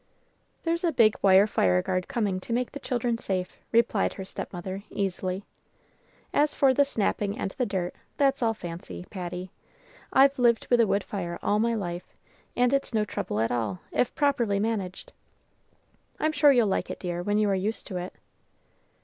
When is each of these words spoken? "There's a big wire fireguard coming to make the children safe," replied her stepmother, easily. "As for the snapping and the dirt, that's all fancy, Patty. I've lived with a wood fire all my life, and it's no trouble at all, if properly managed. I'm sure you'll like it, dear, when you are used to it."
"There's 0.63 0.83
a 0.83 0.91
big 0.91 1.15
wire 1.21 1.45
fireguard 1.45 2.07
coming 2.07 2.39
to 2.39 2.53
make 2.53 2.71
the 2.71 2.79
children 2.79 3.19
safe," 3.19 3.59
replied 3.71 4.15
her 4.15 4.25
stepmother, 4.25 4.81
easily. 4.89 5.43
"As 6.33 6.55
for 6.55 6.73
the 6.73 6.85
snapping 6.85 7.37
and 7.37 7.51
the 7.51 7.67
dirt, 7.67 7.93
that's 8.17 8.41
all 8.41 8.55
fancy, 8.55 9.05
Patty. 9.11 9.51
I've 10.11 10.39
lived 10.39 10.65
with 10.71 10.79
a 10.79 10.87
wood 10.87 11.03
fire 11.03 11.37
all 11.43 11.59
my 11.59 11.75
life, 11.75 12.15
and 12.55 12.73
it's 12.73 12.95
no 12.95 13.05
trouble 13.05 13.39
at 13.41 13.51
all, 13.51 13.81
if 13.91 14.15
properly 14.15 14.59
managed. 14.59 15.13
I'm 16.19 16.31
sure 16.31 16.51
you'll 16.51 16.65
like 16.65 16.89
it, 16.89 16.99
dear, 16.99 17.21
when 17.21 17.37
you 17.37 17.47
are 17.51 17.53
used 17.53 17.85
to 17.85 17.97
it." 17.97 18.15